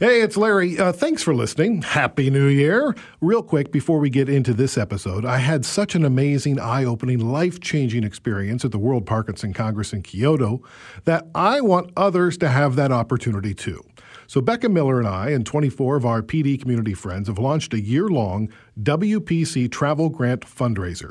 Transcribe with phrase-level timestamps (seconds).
[0.00, 0.78] Hey, it's Larry.
[0.78, 1.82] Uh, thanks for listening.
[1.82, 2.94] Happy New Year.
[3.20, 7.18] Real quick, before we get into this episode, I had such an amazing, eye opening,
[7.18, 10.62] life changing experience at the World Parkinson Congress in Kyoto
[11.02, 13.82] that I want others to have that opportunity too.
[14.28, 17.80] So, Becca Miller and I, and 24 of our PD community friends, have launched a
[17.80, 21.10] year long WPC travel grant fundraiser.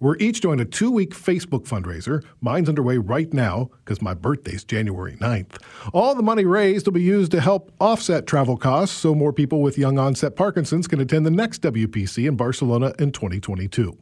[0.00, 2.24] We're each doing a two week Facebook fundraiser.
[2.40, 5.60] Mine's underway right now because my birthday's January 9th.
[5.92, 9.60] All the money raised will be used to help offset travel costs so more people
[9.60, 13.96] with young onset Parkinson's can attend the next WPC in Barcelona in 2022.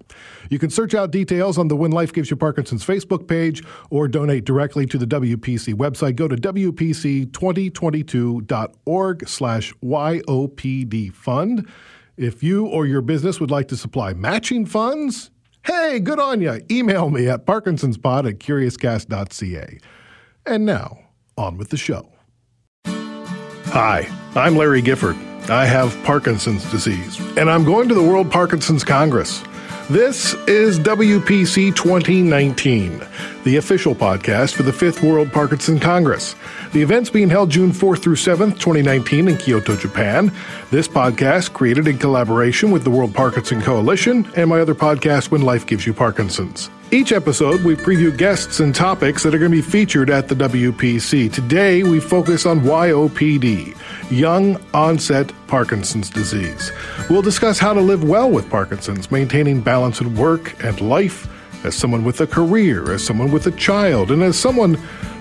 [0.50, 4.06] You can search out details on the When Life Gives You Parkinson's Facebook page or
[4.06, 6.16] donate directly to the WPC website.
[6.16, 11.66] Go to WPC2022.org slash YOPD fund.
[12.16, 15.30] If you or your business would like to supply matching funds,
[15.66, 16.60] Hey, good on you.
[16.70, 19.80] Email me at parkinsonspod at curiouscast.ca.
[20.46, 21.00] And now,
[21.36, 22.08] on with the show.
[22.86, 25.16] Hi, I'm Larry Gifford.
[25.50, 29.42] I have Parkinson's disease, and I'm going to the World Parkinson's Congress.
[29.88, 33.00] This is WPC 2019,
[33.44, 36.34] the official podcast for the Fifth World Parkinson Congress.
[36.72, 40.32] The event's being held June 4th through 7th, 2019, in Kyoto, Japan.
[40.72, 45.42] This podcast created in collaboration with the World Parkinson Coalition and my other podcast, When
[45.42, 46.68] Life Gives You Parkinson's.
[46.92, 50.36] Each episode, we preview guests and topics that are going to be featured at the
[50.36, 51.32] WPC.
[51.32, 53.76] Today, we focus on YOPD
[54.08, 56.70] young onset Parkinson's disease.
[57.10, 61.28] We'll discuss how to live well with Parkinson's, maintaining balance in work and life,
[61.64, 64.74] as someone with a career, as someone with a child, and as someone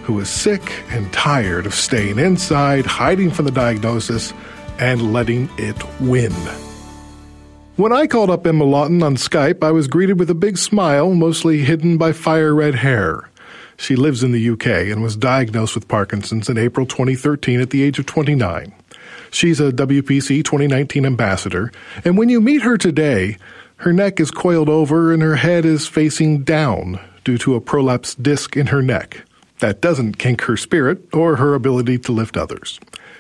[0.04, 4.34] who is sick and tired of staying inside, hiding from the diagnosis,
[4.78, 6.32] and letting it win.
[7.78, 11.14] When I called up Emma Lawton on Skype, I was greeted with a big smile,
[11.14, 13.30] mostly hidden by fire red hair.
[13.76, 17.84] She lives in the UK and was diagnosed with Parkinson's in April 2013 at the
[17.84, 18.74] age of 29.
[19.30, 21.70] She's a WPC 2019 ambassador,
[22.06, 23.36] and when you meet her today,
[23.78, 28.24] her neck is coiled over and her head is facing down due to a prolapsed
[28.24, 29.26] disc in her neck.
[29.60, 32.80] That doesn't kink her spirit or her ability to lift others.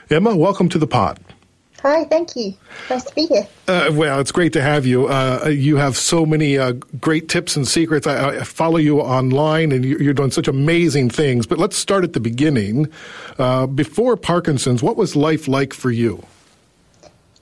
[0.09, 1.19] Emma, welcome to the pod.
[1.85, 2.55] Hi, thank you.
[2.89, 3.47] Nice to be here.
[3.67, 5.05] Uh, well, it's great to have you.
[5.05, 8.07] Uh, you have so many uh, great tips and secrets.
[8.07, 11.45] I, I, follow you online, and you're doing such amazing things.
[11.45, 12.91] But let's start at the beginning.
[13.37, 16.25] Uh, before Parkinson's, what was life like for you?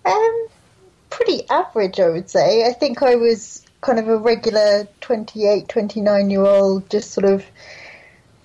[0.04, 0.48] Um,
[1.10, 2.68] pretty average, I would say.
[2.68, 7.46] I think I was kind of a regular 28, 29 year old, just sort of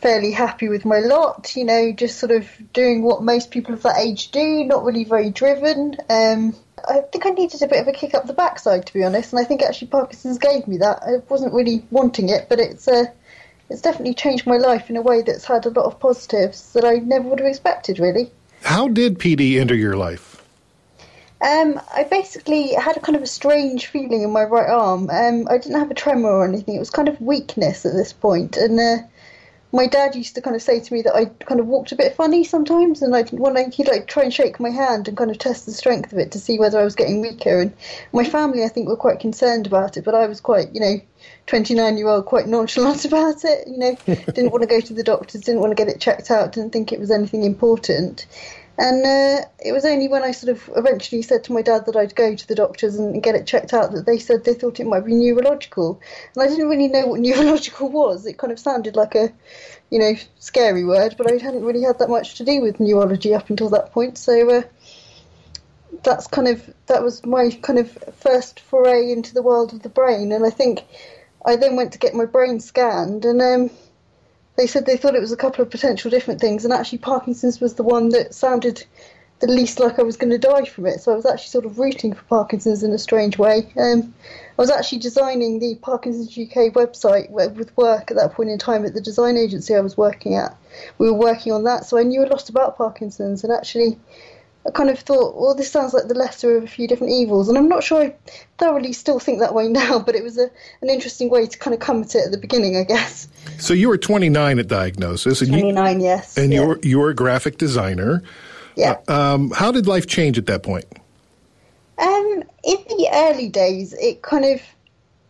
[0.01, 3.83] fairly happy with my lot, you know, just sort of doing what most people of
[3.83, 5.97] that age do, not really very driven.
[6.09, 6.55] Um,
[6.89, 9.33] I think I needed a bit of a kick up the backside, to be honest,
[9.33, 11.03] and I think actually Parkinson's gave me that.
[11.03, 13.07] I wasn't really wanting it, but it's uh,
[13.69, 16.85] it's definitely changed my life in a way that's had a lot of positives that
[16.85, 18.31] I never would have expected, really.
[18.63, 20.43] How did PD enter your life?
[21.41, 25.09] Um, I basically had a kind of a strange feeling in my right arm.
[25.11, 26.75] Um, I didn't have a tremor or anything.
[26.75, 28.99] It was kind of weakness at this point, and uh,
[29.73, 31.97] my dad used to kind of say to me that I kind of walked a
[31.97, 35.17] bit funny sometimes, and I'd when I, he'd like try and shake my hand and
[35.17, 37.61] kind of test the strength of it to see whether I was getting weaker.
[37.61, 37.75] And
[38.13, 41.01] my family, I think, were quite concerned about it, but I was quite, you know,
[41.47, 43.69] 29 year old, quite nonchalant about it.
[43.69, 46.31] You know, didn't want to go to the doctors, didn't want to get it checked
[46.31, 48.27] out, didn't think it was anything important.
[48.79, 51.97] And uh, it was only when I sort of eventually said to my dad that
[51.97, 54.79] I'd go to the doctors and get it checked out that they said they thought
[54.79, 56.01] it might be neurological.
[56.35, 58.25] And I didn't really know what neurological was.
[58.25, 59.33] It kind of sounded like a,
[59.91, 63.35] you know, scary word, but I hadn't really had that much to do with neurology
[63.35, 64.17] up until that point.
[64.17, 64.63] So uh,
[66.05, 69.89] that's kind of that was my kind of first foray into the world of the
[69.89, 70.31] brain.
[70.31, 70.85] And I think
[71.45, 73.43] I then went to get my brain scanned and.
[73.43, 73.71] Um,
[74.59, 77.61] they said they thought it was a couple of potential different things, and actually Parkinson's
[77.61, 78.85] was the one that sounded
[79.39, 81.01] the least like I was going to die from it.
[81.01, 83.73] So I was actually sort of rooting for Parkinson's in a strange way.
[83.79, 84.13] Um,
[84.59, 88.85] I was actually designing the Parkinson's UK website with work at that point in time
[88.85, 90.57] at the design agency I was working at.
[90.99, 93.97] We were working on that, so I knew a lot about Parkinson's, and actually
[94.67, 97.49] I kind of thought, well, this sounds like the lesser of a few different evils.
[97.49, 98.15] And I'm not sure I
[98.59, 100.51] thoroughly still think that way now, but it was a,
[100.83, 103.29] an interesting way to kind of come at it at the beginning, I guess.
[103.59, 105.41] So you were 29 at diagnosis.
[105.41, 106.37] And 29, you, yes.
[106.37, 106.61] And yeah.
[106.61, 108.23] you're, you're a graphic designer.
[108.77, 108.99] Yeah.
[109.09, 110.87] Uh, um, how did life change at that point?
[111.99, 114.61] Um, in the early days, it kind of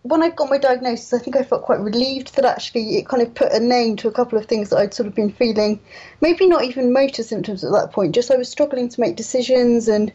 [0.02, 3.22] when I got my diagnosis, I think I felt quite relieved that actually it kind
[3.22, 5.80] of put a name to a couple of things that I'd sort of been feeling.
[6.20, 9.88] Maybe not even motor symptoms at that point, just I was struggling to make decisions
[9.88, 10.12] and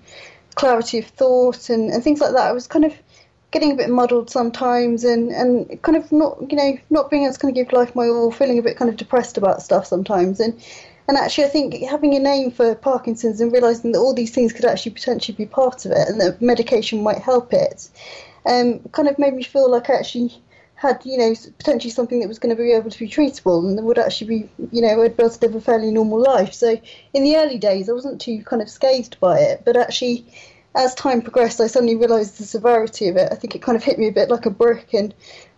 [0.56, 2.48] clarity of thought and, and things like that.
[2.48, 2.94] I was kind of
[3.52, 7.34] getting a bit muddled sometimes and, and kind of not, you know, not being able
[7.34, 9.86] to kind of give life my all, feeling a bit kind of depressed about stuff
[9.86, 10.40] sometimes.
[10.40, 10.60] And
[11.08, 14.54] And actually, I think having a name for Parkinson's and realizing that all these things
[14.54, 17.90] could actually potentially be part of it and that medication might help it
[18.46, 20.34] um, kind of made me feel like I actually
[20.76, 23.78] had, you know, potentially something that was going to be able to be treatable and
[23.78, 26.54] that would actually be, you know, I'd be able to live a fairly normal life.
[26.54, 26.76] So
[27.14, 30.26] in the early days, I wasn't too kind of scathed by it, but actually
[30.76, 33.32] as time progressed, I suddenly realised the severity of it.
[33.32, 35.14] I think it kind of hit me a bit like a brick, and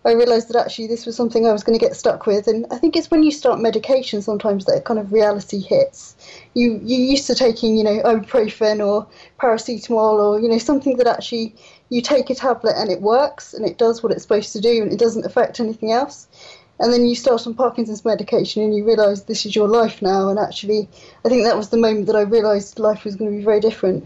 [0.06, 2.48] I realised that actually this was something I was going to get stuck with.
[2.48, 6.16] And I think it's when you start medication sometimes that kind of reality hits.
[6.54, 9.08] You you used to taking you know ibuprofen or
[9.40, 11.56] paracetamol or you know something that actually
[11.90, 14.84] you take a tablet and it works and it does what it's supposed to do
[14.84, 16.28] and it doesn't affect anything else.
[16.80, 20.28] And then you start on Parkinson's medication and you realise this is your life now.
[20.28, 20.90] And actually,
[21.24, 23.62] I think that was the moment that I realised life was going to be very
[23.62, 24.06] different.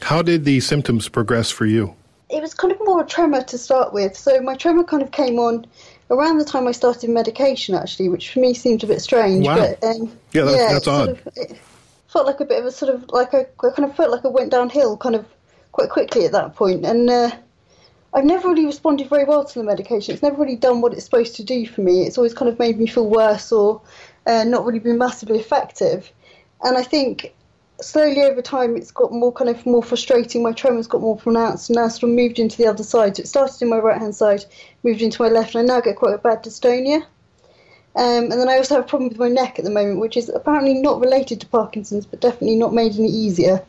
[0.00, 1.94] How did the symptoms progress for you?
[2.32, 4.16] It was kind of more a tremor to start with.
[4.16, 5.66] So my tremor kind of came on
[6.10, 9.46] around the time I started medication, actually, which for me seemed a bit strange.
[9.46, 9.58] Wow.
[9.58, 11.06] But, um, yeah, that's, yeah, that's odd.
[11.06, 11.58] Sort of, it
[12.08, 14.28] felt like a bit of a sort of like I kind of felt like I
[14.28, 15.26] went downhill kind of
[15.72, 17.30] quite quickly at that point, and uh,
[18.14, 20.12] I've never really responded very well to the medication.
[20.12, 22.02] It's never really done what it's supposed to do for me.
[22.06, 23.80] It's always kind of made me feel worse or
[24.26, 26.10] uh, not really been massively effective.
[26.62, 27.34] And I think
[27.84, 30.42] slowly over time it's got more kind of more frustrating.
[30.42, 33.16] My tremors got more pronounced and now sort of moved into the other side.
[33.16, 34.44] So it started in my right hand side,
[34.82, 37.04] moved into my left, and I now get quite a bad dystonia.
[37.94, 40.16] Um, and then I also have a problem with my neck at the moment, which
[40.16, 43.62] is apparently not related to Parkinson's, but definitely not made any easier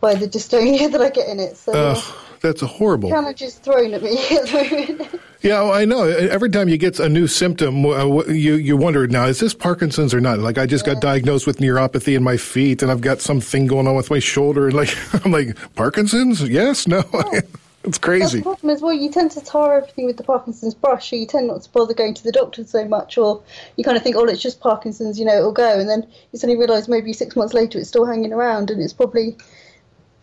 [0.00, 1.56] by the dystonia that I get in it.
[1.56, 2.00] So uh,
[2.42, 5.20] that's a horrible challenges thrown at me at the.
[5.42, 6.04] Yeah, well, I know.
[6.04, 10.14] Every time you get a new symptom, uh, you you wonder now is this Parkinson's
[10.14, 10.38] or not?
[10.38, 10.94] Like I just yeah.
[10.94, 14.18] got diagnosed with neuropathy in my feet, and I've got something going on with my
[14.18, 14.66] shoulder.
[14.66, 16.42] And like I'm like Parkinson's?
[16.42, 17.02] Yes, no.
[17.84, 18.20] It's crazy.
[18.20, 18.92] That's the problem as well.
[18.92, 21.94] You tend to tar everything with the Parkinson's brush, or you tend not to bother
[21.94, 23.42] going to the doctor so much, or
[23.76, 26.38] you kind of think, oh, it's just Parkinson's, you know, it'll go, and then you
[26.38, 29.36] suddenly realise maybe six months later it's still hanging around, and it's probably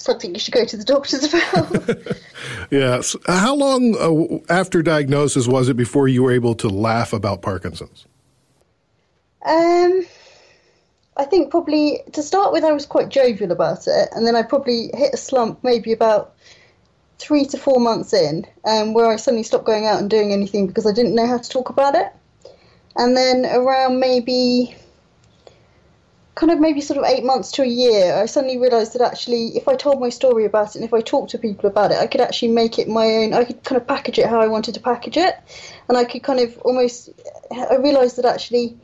[0.01, 2.17] something you should go to the doctors about.
[2.71, 3.15] yes.
[3.27, 3.95] How long
[4.49, 8.05] uh, after diagnosis was it before you were able to laugh about Parkinson's?
[9.45, 10.05] Um,
[11.17, 14.43] I think probably to start with, I was quite jovial about it, and then I
[14.43, 16.35] probably hit a slump maybe about
[17.17, 20.67] three to four months in, um, where I suddenly stopped going out and doing anything
[20.67, 22.07] because I didn't know how to talk about it.
[22.95, 24.75] And then around maybe
[26.39, 29.57] kind of maybe sort of eight months to a year, I suddenly realised that actually,
[29.57, 31.97] if I told my story about it and if I talked to people about it,
[31.97, 33.33] I could actually make it my own.
[33.33, 35.35] I could kind of package it how I wanted to package it,
[35.89, 37.09] and I could kind of almost.
[37.51, 38.77] I realised that actually,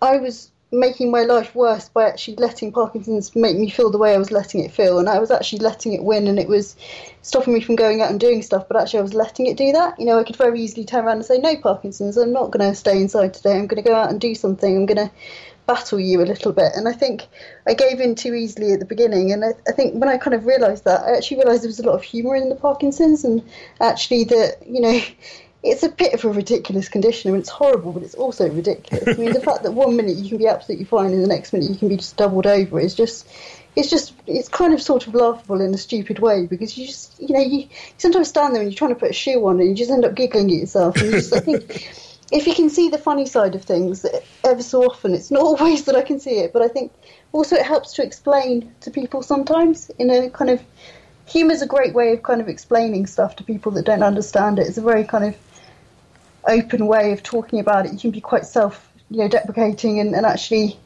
[0.00, 4.14] I was making my life worse by actually letting Parkinson's make me feel the way
[4.14, 6.76] I was letting it feel, and I was actually letting it win, and it was
[7.22, 8.66] stopping me from going out and doing stuff.
[8.68, 9.98] But actually, I was letting it do that.
[9.98, 12.68] You know, I could very easily turn around and say, "No, Parkinson's, I'm not going
[12.68, 13.58] to stay inside today.
[13.58, 14.76] I'm going to go out and do something.
[14.76, 15.10] I'm going to."
[15.66, 16.72] battle you a little bit.
[16.76, 17.26] And I think
[17.66, 19.32] I gave in too easily at the beginning.
[19.32, 21.80] And I, I think when I kind of realised that, I actually realised there was
[21.80, 23.42] a lot of humour in the Parkinson's, and
[23.80, 25.00] actually that you know.
[25.66, 27.30] It's a bit of a ridiculous condition.
[27.30, 29.08] I mean, it's horrible, but it's also ridiculous.
[29.08, 31.52] I mean, the fact that one minute you can be absolutely fine and the next
[31.52, 33.28] minute you can be just doubled over is just
[33.74, 37.20] it's just it's kind of sort of laughable in a stupid way because you just
[37.20, 37.68] you know you,
[37.98, 40.04] sometimes stand there and you're trying to put a shoe on and you just end
[40.04, 41.86] up giggling at yourself and you just I think
[42.32, 44.04] if you can see the funny side of things
[44.44, 46.92] ever so often, it's not always that I can see it, but I think
[47.32, 50.62] also it helps to explain to people sometimes in a kind of
[51.26, 54.58] humor is a great way of kind of explaining stuff to people that don't understand
[54.58, 54.66] it.
[54.66, 55.36] It's a very kind of
[56.46, 57.92] open way of talking about it.
[57.92, 60.78] You can be quite self, you know, deprecating and, and actually,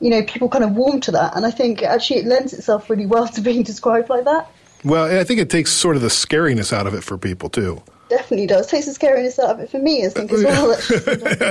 [0.00, 1.36] you know, people kind of warm to that.
[1.36, 4.50] And I think actually it lends itself really well to being described like that.
[4.84, 7.82] Well, I think it takes sort of the scariness out of it for people too
[8.08, 8.66] definitely does.
[8.66, 10.76] Takes the scariness out of it for me, I think, as well.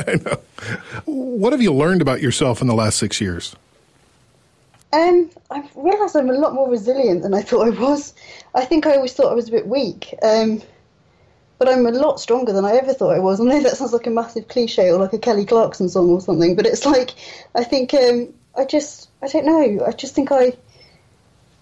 [0.07, 0.39] I know.
[1.05, 3.55] What have you learned about yourself in the last six years?
[4.91, 8.13] Um, I've realised I'm a lot more resilient than I thought I was.
[8.53, 10.61] I think I always thought I was a bit weak, um,
[11.63, 13.39] but I'm a lot stronger than I ever thought I was.
[13.39, 16.19] I know that sounds like a massive cliche or like a Kelly Clarkson song or
[16.19, 17.11] something, but it's like
[17.55, 19.85] I think um, I just I don't know.
[19.85, 20.57] I just think I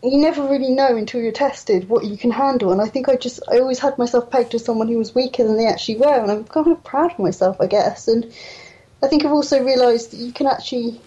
[0.01, 2.71] you never really know until you're tested what you can handle.
[2.71, 5.43] And I think I just, I always had myself pegged as someone who was weaker
[5.43, 6.19] than they actually were.
[6.19, 8.07] And I'm kind of proud of myself, I guess.
[8.07, 8.33] And
[9.03, 10.99] I think I've also realised that you can actually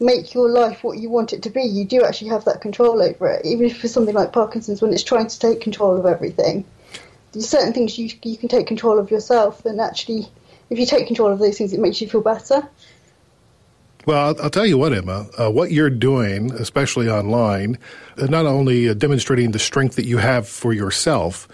[0.00, 1.62] make your life what you want it to be.
[1.62, 3.46] You do actually have that control over it.
[3.46, 6.64] Even if it's something like Parkinson's, when it's trying to take control of everything,
[7.32, 9.64] there's certain things you, you can take control of yourself.
[9.64, 10.28] And actually,
[10.70, 12.68] if you take control of those things, it makes you feel better.
[14.06, 17.78] Well, I'll, I'll tell you what, Emma, uh, what you're doing, especially online,
[18.16, 21.46] uh, not only uh, demonstrating the strength that you have for yourself,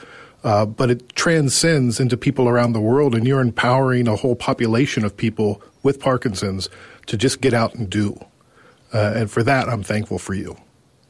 [0.45, 5.05] uh, but it transcends into people around the world, and you're empowering a whole population
[5.05, 6.69] of people with Parkinson's
[7.07, 8.19] to just get out and do.
[8.93, 10.57] Uh, and for that, I'm thankful for you.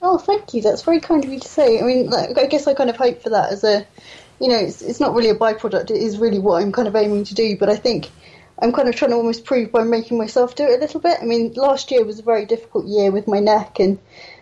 [0.00, 0.62] Oh, thank you.
[0.62, 1.80] That's very kind of you to say.
[1.80, 3.86] I mean, I guess I kind of hope for that as a,
[4.40, 5.90] you know, it's, it's not really a byproduct.
[5.90, 7.56] It is really what I'm kind of aiming to do.
[7.56, 8.10] But I think
[8.58, 11.18] I'm kind of trying to almost prove by making myself do it a little bit.
[11.20, 13.98] I mean, last year was a very difficult year with my neck and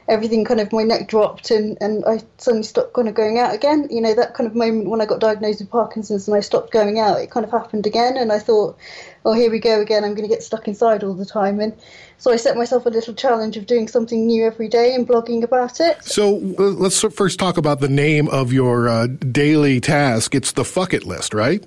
[0.09, 3.55] everything kind of my neck dropped and, and I suddenly stopped kind of going out
[3.55, 3.89] again.
[3.91, 6.73] You know, that kind of moment when I got diagnosed with Parkinson's and I stopped
[6.73, 8.17] going out, it kind of happened again.
[8.17, 8.77] And I thought,
[9.25, 10.05] oh, here we go again.
[10.05, 11.61] I'm going to get stuck inside all the time.
[11.61, 11.75] And
[12.19, 15.43] so I set myself a little challenge of doing something new every day and blogging
[15.43, 16.03] about it.
[16.05, 20.35] So uh, let's first talk about the name of your uh, daily task.
[20.35, 21.65] It's the fuck it list, right?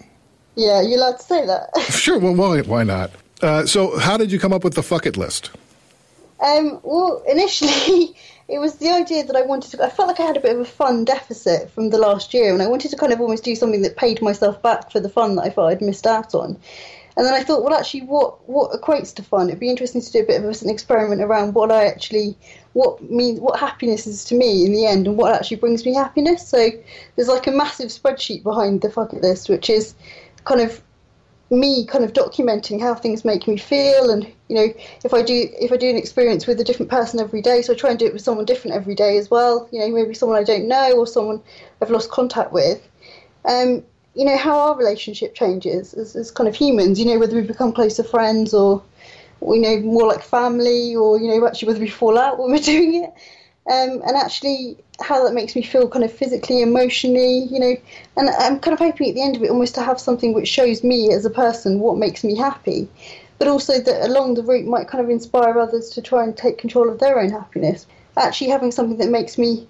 [0.56, 1.70] Yeah, you're allowed to say that?
[1.90, 2.20] sure.
[2.20, 3.12] Well, why, why not?
[3.42, 5.52] Uh, so, how did you come up with the fuck it list?
[6.40, 8.16] Um, well, initially,
[8.48, 9.84] it was the idea that I wanted to.
[9.84, 12.54] I felt like I had a bit of a fun deficit from the last year,
[12.54, 15.10] and I wanted to kind of almost do something that paid myself back for the
[15.10, 16.58] fun that I thought I'd missed out on.
[17.18, 19.48] And then I thought, well, actually, what what equates to fun?
[19.48, 22.38] It'd be interesting to do a bit of an experiment around what I actually,
[22.74, 25.94] what means, what happiness is to me in the end, and what actually brings me
[25.94, 26.48] happiness.
[26.48, 26.70] So
[27.16, 29.96] there's like a massive spreadsheet behind the fuck it list, which is
[30.44, 30.82] kind of
[31.50, 35.48] me kind of documenting how things make me feel and you know if i do
[35.60, 38.00] if i do an experience with a different person every day so i try and
[38.00, 40.68] do it with someone different every day as well you know maybe someone i don't
[40.68, 41.40] know or someone
[41.82, 42.88] i've lost contact with
[43.46, 43.84] um
[44.16, 47.42] you know how our relationship changes as, as kind of humans you know whether we
[47.42, 48.82] become closer friends or
[49.42, 52.60] you know more like family or you know actually whether we fall out when we're
[52.76, 53.14] doing it
[53.68, 57.76] um, and actually how that makes me feel kind of physically, emotionally, you know.
[58.16, 60.48] And I'm kind of hoping at the end of it almost to have something which
[60.48, 62.88] shows me as a person what makes me happy,
[63.40, 66.60] but also that along the route might kind of inspire others to try and take
[66.60, 67.88] control of their own happiness.
[68.18, 69.68] Actually, having something that makes me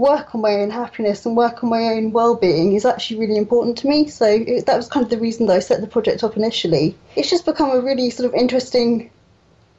[0.00, 3.78] work on my own happiness and work on my own well-being is actually really important
[3.78, 4.08] to me.
[4.08, 6.96] So it, that was kind of the reason that I set the project up initially.
[7.16, 9.10] It's just become a really sort of interesting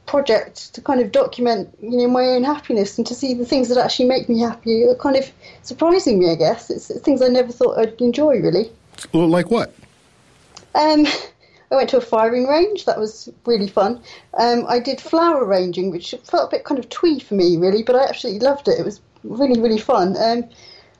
[0.06, 3.68] project to kind of document, you know, my own happiness and to see the things
[3.68, 5.30] that actually make me happy are kind of
[5.62, 6.30] surprising me.
[6.30, 8.70] I guess it's, it's things I never thought I'd enjoy really.
[9.12, 9.74] Well, like what?
[10.74, 11.06] Um,
[11.70, 12.84] I went to a firing range.
[12.84, 14.02] That was really fun.
[14.34, 17.82] Um, I did flower arranging, which felt a bit kind of twee for me, really,
[17.82, 18.78] but I absolutely loved it.
[18.78, 20.16] It was really, really fun.
[20.16, 20.44] Um,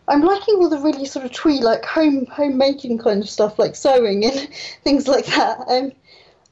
[0.08, 3.76] I'm liking all the really sort of twee, like home homemaking kind of stuff, like
[3.76, 4.34] sewing and
[4.84, 5.60] things like that.
[5.68, 5.92] Um,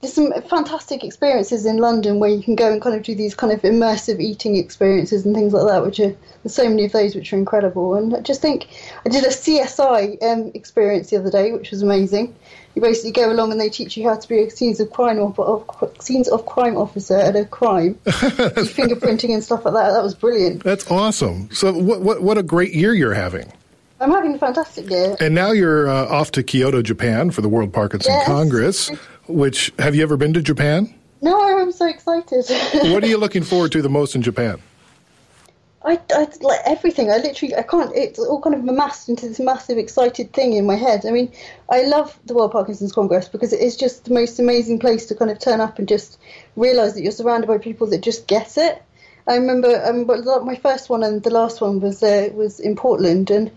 [0.01, 3.35] there's some fantastic experiences in London where you can go and kind of do these
[3.35, 6.93] kind of immersive eating experiences and things like that, which are there's so many of
[6.93, 7.95] those which are incredible.
[7.95, 8.69] And I just think
[9.05, 12.35] I did a CSI um, experience the other day, which was amazing.
[12.75, 15.19] You basically go along and they teach you how to be a scenes of crime
[15.19, 19.91] or scenes of crime officer at a crime, fingerprinting and stuff like that.
[19.91, 20.63] That was brilliant.
[20.63, 21.51] That's awesome.
[21.51, 23.53] So what what what a great year you're having.
[24.01, 25.17] I'm having a fantastic year.
[25.21, 28.27] And now you're uh, off to Kyoto, Japan for the World Parkinson yes.
[28.27, 28.91] Congress.
[29.29, 30.95] Which have you ever been to Japan?
[31.21, 32.45] No, I'm so excited.
[32.93, 34.61] what are you looking forward to the most in Japan?
[35.83, 37.11] I, I like everything.
[37.11, 37.95] I literally I can't.
[37.95, 41.07] It's all kind of amassed into this massive excited thing in my head.
[41.07, 41.33] I mean,
[41.71, 45.15] I love the World Parkinson's Congress because it is just the most amazing place to
[45.15, 46.19] kind of turn up and just
[46.55, 48.83] realize that you're surrounded by people that just get it.
[49.27, 50.07] I remember, um,
[50.45, 53.51] my first one and the last one was uh, was in Portland, and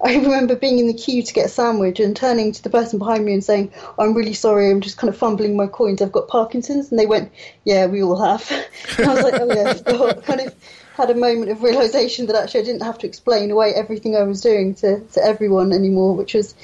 [0.00, 2.98] I remember being in the queue to get a sandwich and turning to the person
[2.98, 6.12] behind me and saying, I'm really sorry, I'm just kind of fumbling my coins, I've
[6.12, 6.90] got Parkinson's.
[6.90, 7.32] And they went,
[7.64, 8.50] Yeah, we all have.
[8.98, 10.54] And I was like, Oh, yeah, kind of
[10.98, 14.24] had a moment of realization that actually I didn't have to explain away everything I
[14.24, 16.54] was doing to, to everyone anymore, which was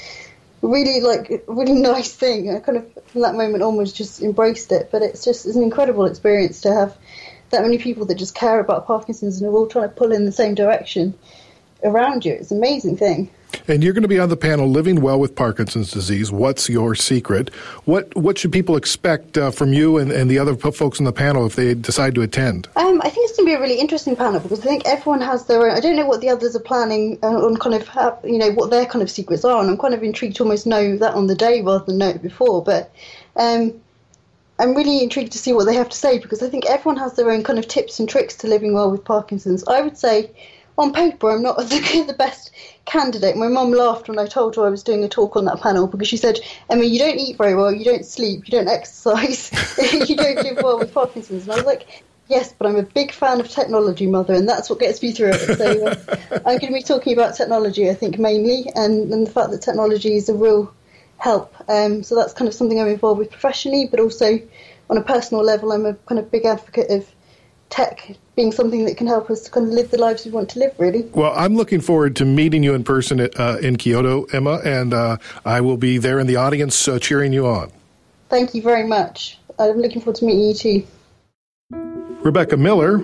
[0.61, 2.55] really like a really nice thing.
[2.55, 4.91] I kind of, from that moment onwards, just embraced it.
[4.93, 6.97] But it's just it's an incredible experience to have
[7.51, 10.27] that many people that just care about Parkinson's and are all trying to pull in
[10.27, 11.15] the same direction
[11.85, 12.33] around you.
[12.33, 13.31] It's an amazing thing.
[13.69, 16.31] And you're going to be on the panel, Living Well with Parkinson's Disease.
[16.31, 17.53] What's your secret?
[17.85, 21.13] What what should people expect uh, from you and, and the other folks on the
[21.13, 22.69] panel if they decide to attend?
[22.77, 25.21] Um, I think it's going to be a really interesting panel because I think everyone
[25.21, 25.77] has their own.
[25.77, 28.71] I don't know what the others are planning on, kind of have, you know what
[28.71, 31.27] their kind of secrets are, and I'm kind of intrigued to almost know that on
[31.27, 32.63] the day rather than know it before.
[32.63, 32.93] But
[33.37, 33.81] um,
[34.59, 37.15] I'm really intrigued to see what they have to say because I think everyone has
[37.15, 39.65] their own kind of tips and tricks to living well with Parkinson's.
[39.65, 40.31] I would say
[40.77, 42.51] on paper, I'm not the, the best
[42.85, 43.37] candidate.
[43.37, 45.87] My mum laughed when I told her I was doing a talk on that panel
[45.87, 49.51] because she said, Emma, you don't eat very well, you don't sleep, you don't exercise,
[49.93, 51.45] you don't live well with Parkinson's.
[51.45, 54.69] And I was like, yes, but I'm a big fan of technology, mother, and that's
[54.69, 55.59] what gets me through it.
[55.59, 56.17] So uh,
[56.47, 59.63] I'm going to be talking about technology, I think, mainly, and, and the fact that
[59.63, 60.73] technology is a real
[61.19, 61.55] help.
[61.69, 64.41] Um, so that's kind of something I'm involved with professionally, but also
[64.91, 67.09] on a personal level, I'm a kind of big advocate of
[67.71, 70.49] tech being something that can help us to kind of live the lives we want
[70.51, 71.03] to live, really.
[71.13, 74.93] Well, I'm looking forward to meeting you in person at, uh, in Kyoto, Emma, and
[74.93, 77.71] uh, I will be there in the audience uh, cheering you on.
[78.29, 79.39] Thank you very much.
[79.59, 80.87] I'm looking forward to meeting you too.
[82.23, 82.99] Rebecca Miller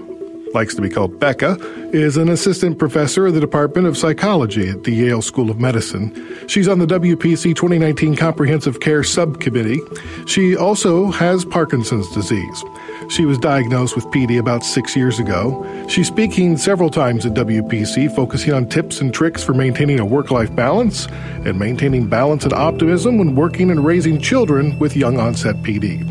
[0.54, 1.56] likes to be called Becca,
[1.92, 6.14] is an assistant professor of the Department of Psychology at the Yale School of Medicine.
[6.48, 9.80] She's on the WPC 2019 Comprehensive Care Subcommittee.
[10.26, 12.64] She also has Parkinson's disease.
[13.08, 15.66] She was diagnosed with PD about six years ago.
[15.88, 20.30] She's speaking several times at WPC, focusing on tips and tricks for maintaining a work
[20.30, 21.06] life balance
[21.44, 26.06] and maintaining balance and optimism when working and raising children with young onset PD.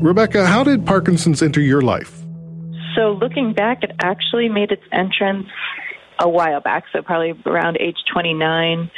[0.00, 2.19] Rebecca, how did Parkinson's enter your life?
[2.96, 5.46] So, looking back, it actually made its entrance
[6.20, 8.90] a while back, so probably around age 29.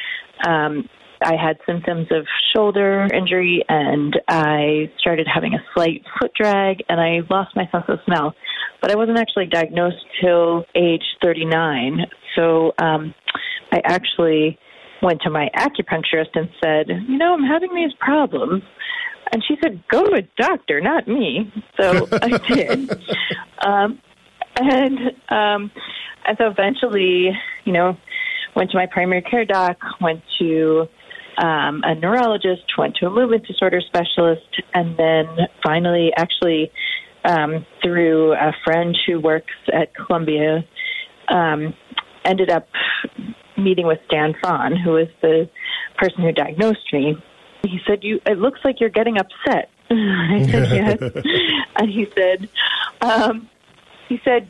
[0.47, 0.89] Um,
[1.25, 7.01] I had symptoms of shoulder injury and I started having a slight foot drag and
[7.01, 8.35] I lost my sense of smell.
[8.81, 11.99] But I wasn't actually diagnosed till age 39.
[12.35, 13.15] So um,
[13.71, 14.59] I actually
[15.03, 18.63] went to my acupuncturist and said, You know, I'm having these problems.
[19.33, 21.53] And she said, Go to a doctor, not me.
[21.81, 22.91] So I did.
[23.65, 23.99] Um,
[24.57, 24.99] and
[25.31, 25.71] um,
[26.25, 27.31] and so eventually,
[27.65, 27.97] you know,
[28.55, 30.87] went to my primary care doc, went to
[31.39, 35.27] um, a neurologist, went to a movement disorder specialist, and then
[35.65, 36.71] finally, actually,
[37.25, 40.65] um, through a friend who works at Columbia,
[41.29, 41.75] um,
[42.25, 42.69] ended up
[43.57, 45.49] meeting with Stan Fahn, who is the
[45.99, 47.15] person who diagnosed me.
[47.63, 51.25] He said, "You, it looks like you're getting upset." I said, "Yes,"
[51.77, 52.49] and he said,
[53.01, 53.49] um,
[54.09, 54.49] "He said,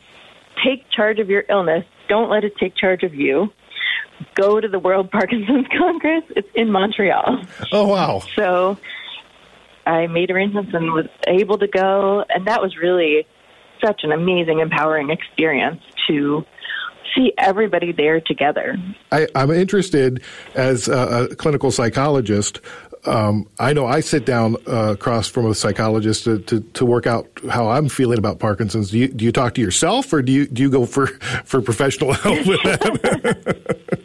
[0.63, 1.85] take charge of your illness.
[2.07, 3.51] Don't let it take charge of you."
[4.35, 6.23] go to the World Parkinson's Congress.
[6.35, 7.43] It's in Montreal.
[7.71, 8.21] Oh, wow.
[8.35, 8.77] So
[9.85, 12.23] I made arrangements and was able to go.
[12.29, 13.27] And that was really
[13.83, 16.45] such an amazing, empowering experience to
[17.15, 18.77] see everybody there together.
[19.11, 20.23] I, am interested
[20.55, 22.59] as a, a clinical psychologist.
[23.05, 27.05] Um, I know I sit down uh, across from a psychologist to, to, to, work
[27.05, 28.91] out how I'm feeling about Parkinson's.
[28.91, 31.07] Do you, do you talk to yourself or do you, do you go for,
[31.45, 33.99] for professional help with that?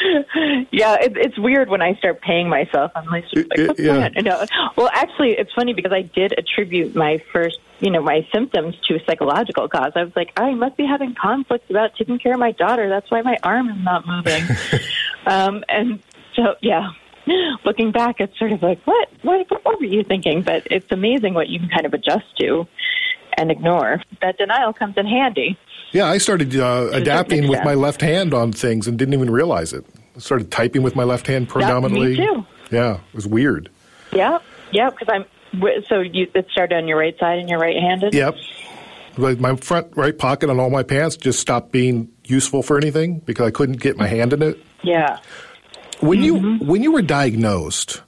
[0.72, 2.90] yeah, it, it's weird when I start paying myself.
[2.94, 4.08] I'm like, like yeah.
[4.22, 4.44] No.
[4.76, 8.96] Well, actually, it's funny because I did attribute my first, you know, my symptoms to
[8.96, 9.92] a psychological cause.
[9.94, 12.88] I was like, I must be having conflicts about taking care of my daughter.
[12.88, 14.44] That's why my arm is not moving.
[15.26, 16.02] um, and
[16.34, 16.90] so, yeah,
[17.64, 19.08] looking back, it's sort of like, what?
[19.22, 19.46] what?
[19.64, 20.42] What were you thinking?
[20.42, 22.66] But it's amazing what you can kind of adjust to
[23.36, 24.02] and ignore.
[24.22, 25.58] That denial comes in handy.
[25.92, 29.72] Yeah, I started uh, adapting with my left hand on things and didn't even realize
[29.72, 29.84] it.
[30.16, 32.14] I started typing with my left hand predominantly.
[32.14, 32.46] Yeah, me too.
[32.70, 33.70] Yeah, it was weird.
[34.12, 34.38] Yeah,
[34.72, 35.24] yeah, because I'm
[35.88, 38.14] so you it started on your right side and you're right-handed.
[38.14, 38.36] Yep.
[39.16, 43.18] Like my front right pocket on all my pants just stopped being useful for anything
[43.20, 44.58] because I couldn't get my hand in it.
[44.82, 45.18] Yeah.
[46.00, 46.60] When mm-hmm.
[46.60, 48.02] you when you were diagnosed,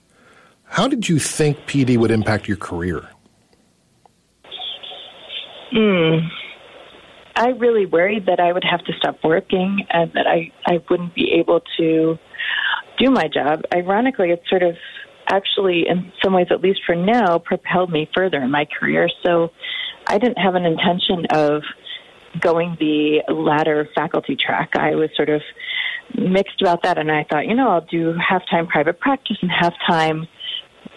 [0.64, 3.08] how did you think PD would impact your career?
[5.70, 6.18] Hmm.
[7.34, 11.14] I really worried that I would have to stop working and that I, I wouldn't
[11.14, 12.18] be able to
[12.98, 13.62] do my job.
[13.74, 14.76] Ironically, it sort of
[15.28, 19.08] actually, in some ways, at least for now, propelled me further in my career.
[19.24, 19.50] So
[20.06, 21.62] I didn't have an intention of
[22.40, 24.70] going the latter faculty track.
[24.74, 25.42] I was sort of
[26.16, 29.50] mixed about that, and I thought, you know, I'll do half time private practice and
[29.50, 30.26] half time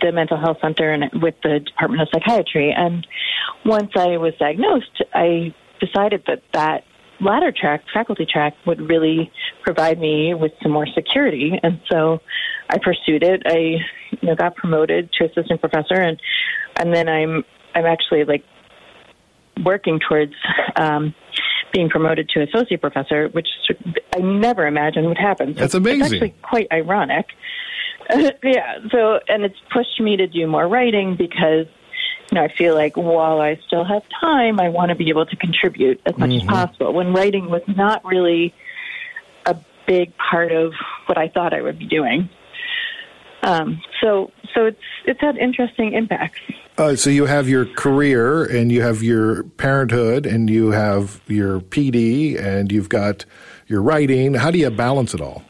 [0.01, 2.73] the mental health center and with the Department of Psychiatry.
[2.75, 3.07] And
[3.63, 6.83] once I was diagnosed, I decided that that
[7.21, 9.31] latter track, faculty track, would really
[9.63, 12.21] provide me with some more security, and so
[12.69, 13.43] I pursued it.
[13.45, 13.57] I,
[14.11, 16.19] you know, got promoted to assistant professor, and
[16.77, 17.43] and then I'm
[17.73, 18.43] I'm actually like
[19.63, 20.33] working towards
[20.75, 21.13] um,
[21.75, 23.49] being promoted to associate professor, which
[24.15, 25.53] I never imagined would happen.
[25.53, 26.01] So That's amazing.
[26.01, 27.27] It's actually quite ironic.
[28.43, 28.77] yeah.
[28.91, 31.67] So, and it's pushed me to do more writing because
[32.31, 35.25] you know, I feel like while I still have time, I want to be able
[35.25, 36.49] to contribute as much mm-hmm.
[36.49, 36.93] as possible.
[36.93, 38.53] When writing was not really
[39.45, 40.73] a big part of
[41.07, 42.29] what I thought I would be doing.
[43.43, 46.39] Um, so, so it's it's had interesting impacts.
[46.77, 51.61] Uh, so you have your career, and you have your parenthood, and you have your
[51.61, 53.25] PD, and you've got
[53.67, 54.33] your writing.
[54.33, 55.43] How do you balance it all?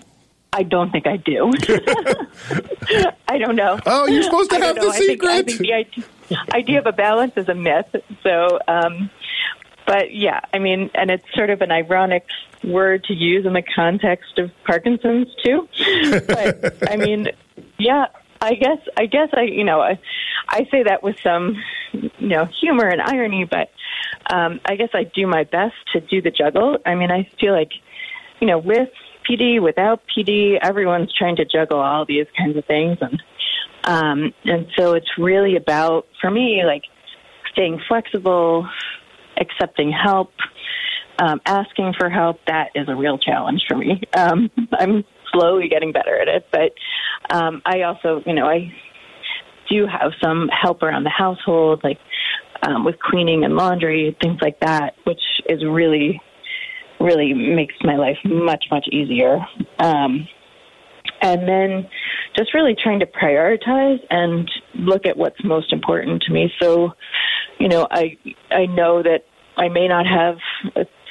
[0.53, 1.51] I don't think I do.
[3.27, 3.79] I don't know.
[3.85, 5.29] Oh, you're supposed to have the secret.
[5.29, 6.05] I think, I think the idea,
[6.53, 7.93] idea of a balance is a myth.
[8.23, 9.09] So, um,
[9.85, 12.25] but yeah, I mean, and it's sort of an ironic
[12.63, 15.67] word to use in the context of Parkinson's too.
[16.27, 17.29] But I mean,
[17.77, 18.05] yeah,
[18.45, 19.99] I guess I guess I you know I,
[20.47, 21.55] I say that with some
[21.93, 23.71] you know humor and irony, but
[24.31, 26.77] um, I guess I do my best to do the juggle.
[26.85, 27.71] I mean, I feel like
[28.39, 28.89] you know with
[29.29, 33.23] PD, without PD, everyone's trying to juggle all these kinds of things, and
[33.83, 36.83] um, and so it's really about for me like
[37.51, 38.69] staying flexible,
[39.37, 40.31] accepting help,
[41.19, 44.01] um, asking for help, that is a real challenge for me.
[44.15, 45.03] Um, I'm
[45.35, 48.71] slowly getting better at it, but um, I also, you know, I
[49.69, 51.99] do have some help around the household, like
[52.63, 56.21] um, with cleaning and laundry, things like that, which is really,
[56.99, 59.39] really makes my life much, much easier.
[59.79, 60.27] Um,
[61.21, 61.89] and then
[62.37, 66.51] just really trying to prioritize and look at what's most important to me.
[66.61, 66.91] So,
[67.59, 68.17] you know, I
[68.51, 69.25] I know that
[69.57, 70.37] I may not have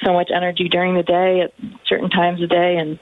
[0.05, 1.53] so much energy during the day at
[1.87, 2.99] certain times of day, and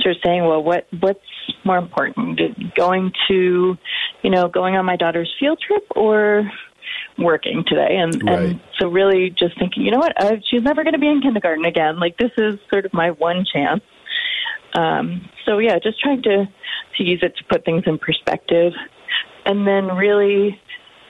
[0.00, 1.20] sort of saying, well, what what's
[1.64, 2.40] more important,
[2.74, 3.76] going to,
[4.22, 6.50] you know, going on my daughter's field trip or
[7.18, 7.96] working today?
[7.96, 8.38] And Right.
[8.38, 10.12] and so really just thinking you know what?
[10.22, 11.98] Uh, she's never going to be in kindergarten again.
[11.98, 13.82] Like this is sort of my one chance.
[14.74, 16.46] Um, so yeah, just trying to
[16.96, 18.72] to use it to put things in perspective,
[19.44, 20.60] and then really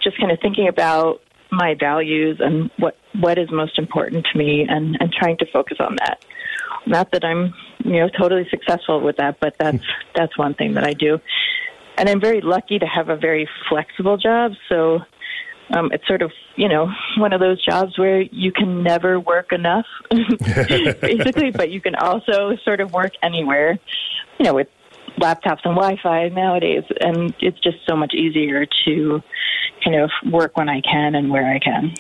[0.03, 1.21] just kind of thinking about
[1.57, 5.79] my values and what what is most important to me, and and trying to focus
[5.81, 6.25] on that.
[6.87, 10.85] Not that I'm you know totally successful with that, but that's that's one thing that
[10.85, 11.19] I do,
[11.97, 14.53] and I'm very lucky to have a very flexible job.
[14.69, 15.01] So
[15.71, 19.53] um, it's sort of you know one of those jobs where you can never work
[19.53, 23.79] enough, basically, but you can also sort of work anywhere,
[24.39, 24.69] you know, with
[25.21, 29.23] laptops and Wi-Fi nowadays, and it's just so much easier to
[29.85, 31.95] kind of work when I can and where I can.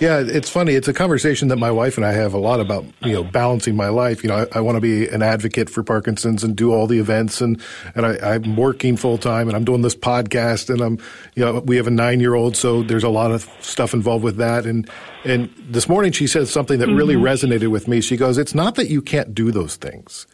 [0.00, 0.72] Yeah, it's funny.
[0.72, 3.76] It's a conversation that my wife and I have a lot about, you know, balancing
[3.76, 4.24] my life.
[4.24, 6.98] You know, I, I want to be an advocate for Parkinson's and do all the
[6.98, 7.60] events and,
[7.94, 10.98] and I, I'm working full time and I'm doing this podcast and I'm,
[11.34, 12.56] you know, we have a nine year old.
[12.56, 14.64] So there's a lot of stuff involved with that.
[14.64, 14.88] And,
[15.24, 17.24] and this morning she said something that really mm-hmm.
[17.24, 18.00] resonated with me.
[18.00, 20.26] She goes, it's not that you can't do those things,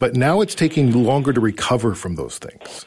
[0.00, 2.86] but now it's taking longer to recover from those things.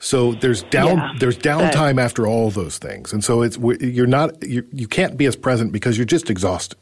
[0.00, 4.42] So there's down Yeah, there's downtime after all those things, and so it's you're not
[4.42, 6.78] you you can't be as present because you're just exhausted.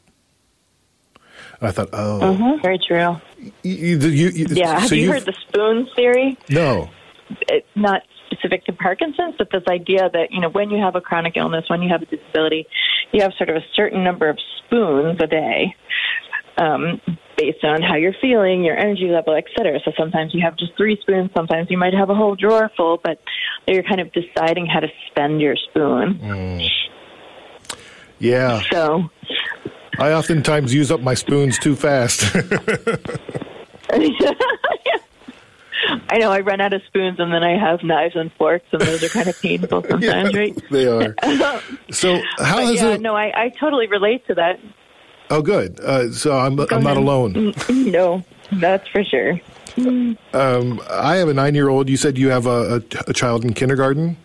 [1.59, 3.17] And I thought, oh, Very true.
[3.63, 4.79] you, you, you, Yeah.
[4.79, 6.37] Have so you heard the spoon theory?
[6.49, 6.89] No,
[7.49, 11.01] it's not specific to Parkinson's, but this idea that, you know, when you have a
[11.01, 12.65] chronic illness, when you have a disability,
[13.11, 15.75] you have sort of a certain number of spoons a day
[16.59, 17.01] um,
[17.39, 19.79] based on how you're feeling, your energy level, et cetera.
[19.85, 22.99] So sometimes you have just three spoons, sometimes you might have a whole drawer full,
[23.03, 23.21] but
[23.67, 26.19] you're kind of deciding how to spend your spoon.
[26.21, 26.67] Mm.
[28.19, 29.09] yeah, So
[29.97, 32.35] I oftentimes use up my spoons too fast.
[36.09, 38.81] I know I run out of spoons and then I have knives and forks, and
[38.81, 40.55] those are kind of painful sometimes, right?
[40.69, 41.15] they are.
[41.91, 43.01] So how But has yeah, it?
[43.01, 44.59] no, I, I totally relate to that.
[45.29, 45.79] Oh, good.
[45.79, 47.53] Uh, so I'm Go I'm not alone.
[47.69, 49.39] No, that's for sure.
[50.33, 51.89] Um, I have a nine year old.
[51.89, 54.17] You said you have a, a, a child in kindergarten.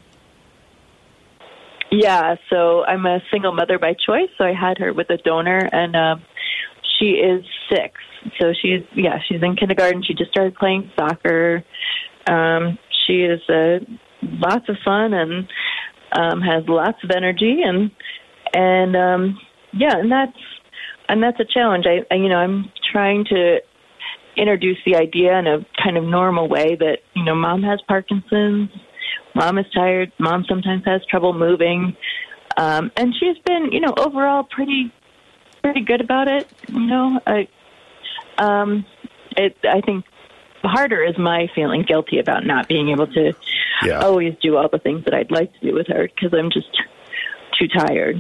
[1.90, 4.28] Yeah, so I'm a single mother by choice.
[4.36, 6.22] So I had her with a donor, and um,
[6.98, 8.00] she is six.
[8.40, 10.02] So she's yeah, she's in kindergarten.
[10.02, 11.62] She just started playing soccer.
[12.26, 13.80] Um, she is uh,
[14.22, 15.48] lots of fun and
[16.12, 17.90] um, has lots of energy, and
[18.54, 19.40] and um,
[19.72, 20.36] yeah, and that's
[21.08, 21.86] and that's a challenge.
[21.86, 23.60] I, I you know I'm trying to
[24.36, 28.70] introduce the idea in a kind of normal way that you know mom has Parkinson's,
[29.34, 31.96] mom is tired, mom sometimes has trouble moving,
[32.56, 34.92] um, and she's been you know overall pretty
[35.62, 36.48] pretty good about it.
[36.68, 37.48] You know, I
[38.38, 38.84] um,
[39.36, 40.04] it I think
[40.62, 43.34] harder is my feeling guilty about not being able to
[43.82, 44.00] Yeah.
[44.00, 46.68] always do all the things that I'd like to do with her because I'm just
[47.58, 48.16] too tired.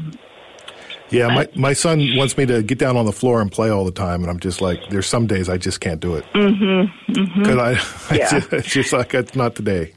[1.10, 3.84] Yeah, my, my son wants me to get down on the floor and play all
[3.84, 6.24] the time, and I'm just like, there's some days I just can't do it.
[6.34, 7.40] Mm-hmm.
[7.40, 7.70] Because I,
[8.14, 8.30] I Yeah.
[8.30, 9.92] just, it's just like it's not today,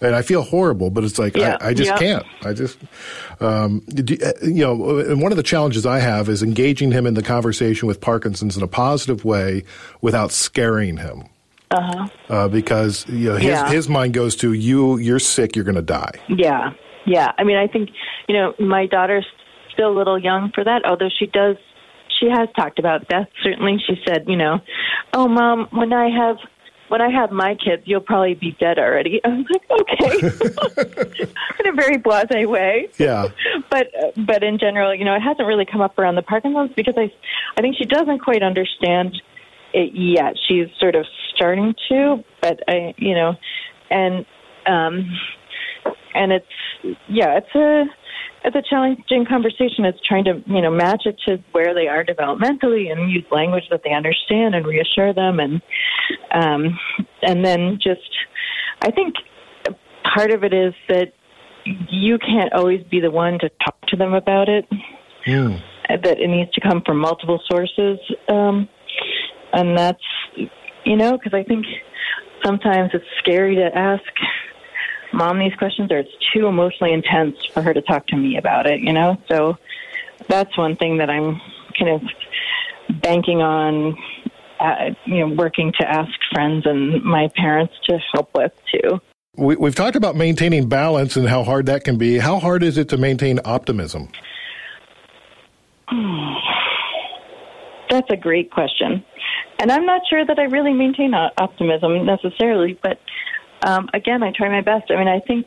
[0.00, 1.98] and I feel horrible, but it's like Yeah, I, I just yeah.
[1.98, 2.26] can't.
[2.44, 2.78] I just,
[3.40, 4.02] um, uh,
[4.42, 7.88] you know, and one of the challenges I have is engaging him in the conversation
[7.88, 9.64] with Parkinson's in a positive way
[10.02, 11.24] without scaring him.
[11.72, 12.48] Uh-huh.
[12.48, 13.70] because you know his Yeah.
[13.70, 14.96] his mind goes to you.
[14.98, 15.54] You're sick.
[15.54, 16.10] You're going to die.
[16.28, 16.72] Yeah,
[17.06, 17.30] yeah.
[17.38, 17.90] I mean, I think
[18.28, 19.24] you know my daughter's
[19.80, 20.84] still a little young for that.
[20.84, 21.56] Although she does,
[22.18, 23.28] she has talked about death.
[23.42, 24.60] Certainly, she said, you know,
[25.14, 26.36] oh, mom, when I have.
[26.88, 29.20] When I have my kids, you'll probably be dead already.
[29.24, 31.24] I was like, okay,
[31.60, 32.88] in a very blasé way.
[32.98, 33.28] Yeah.
[33.70, 36.72] but uh, but in general, you know, it hasn't really come up around the Parkinson's
[36.74, 37.12] because I
[37.56, 39.14] I think she doesn't quite understand
[39.72, 40.34] it yet.
[40.48, 43.36] She's sort of starting to, but I you know,
[43.88, 44.26] and
[44.66, 45.16] um,
[46.14, 47.84] and it's yeah, it's a
[48.44, 49.84] it's a challenging conversation.
[49.84, 53.64] It's trying to you know match it to where they are developmentally and use language
[53.70, 55.62] that they understand and reassure them and
[56.32, 56.78] um,
[57.22, 58.00] and then just
[58.82, 59.14] I think
[60.14, 61.12] part of it is that
[61.64, 64.66] you can't always be the one to talk to them about it.
[65.26, 65.60] Mm.
[65.88, 68.66] that it needs to come from multiple sources, um,
[69.52, 70.02] and that's
[70.84, 71.66] you know because I think
[72.42, 74.02] sometimes it's scary to ask
[75.12, 78.66] mom these questions, or it's too emotionally intense for her to talk to me about
[78.66, 78.80] it.
[78.80, 79.58] You know, so
[80.28, 81.40] that's one thing that I'm
[81.78, 82.02] kind of
[83.00, 83.96] banking on.
[84.58, 89.00] Uh, you know, working to ask friends and my parents to help with too.
[89.36, 92.18] We, have talked about maintaining balance and how hard that can be.
[92.18, 94.08] How hard is it to maintain optimism?
[97.90, 99.02] That's a great question.
[99.58, 102.98] And I'm not sure that I really maintain optimism necessarily, but
[103.66, 104.90] um, again, I try my best.
[104.90, 105.46] I mean, I think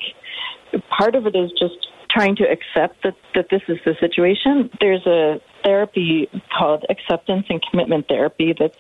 [0.98, 4.70] part of it is just trying to accept that, that this is the situation.
[4.80, 8.78] There's a therapy called acceptance and commitment therapy that's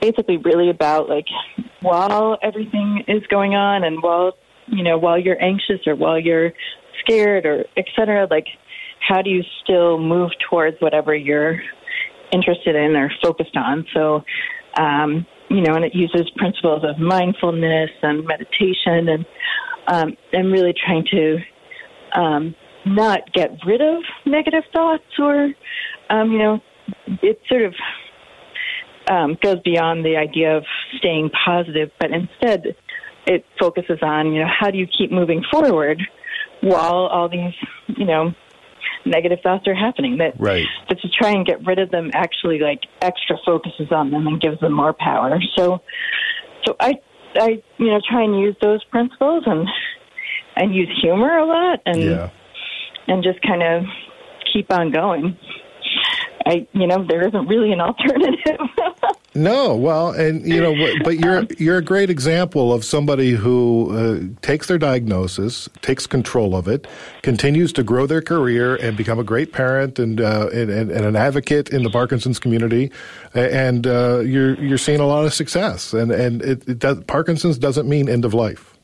[0.00, 1.26] basically really about like
[1.80, 4.32] while everything is going on and while
[4.66, 6.52] you know while you're anxious or while you're
[7.00, 8.46] scared or etc like
[9.06, 11.60] how do you still move towards whatever you're
[12.32, 14.24] interested in or focused on so
[14.78, 19.26] um, you know and it uses principles of mindfulness and meditation and
[19.88, 21.38] um, and really trying to
[22.16, 22.54] um,
[22.86, 25.52] not get rid of negative thoughts or,
[26.08, 26.60] um, you know,
[27.22, 27.74] it sort of
[29.10, 30.64] um, goes beyond the idea of
[30.98, 32.76] staying positive, but instead
[33.26, 36.00] it focuses on, you know, how do you keep moving forward
[36.60, 37.54] while all these,
[37.88, 38.32] you know,
[39.06, 40.18] negative thoughts are happening.
[40.18, 40.66] That, right.
[40.88, 44.40] that to try and get rid of them actually like extra focuses on them and
[44.40, 45.38] gives them more power.
[45.56, 45.82] So,
[46.66, 46.94] so I,
[47.34, 49.68] I, you know, try and use those principles and
[50.56, 52.30] and use humor a lot and yeah.
[53.06, 53.84] and just kind of
[54.52, 55.36] keep on going.
[56.46, 58.60] I, you know, there isn't really an alternative.
[59.36, 64.36] No, well, and you know, but you're you're a great example of somebody who uh,
[64.42, 66.86] takes their diagnosis, takes control of it,
[67.22, 71.16] continues to grow their career, and become a great parent and uh, and, and, an
[71.16, 72.90] advocate in the Parkinson's community,
[73.34, 75.92] and uh, you're you're seeing a lot of success.
[75.92, 78.76] And and it, it does, Parkinson's doesn't mean end of life